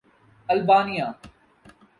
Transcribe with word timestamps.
Albania 0.49 1.05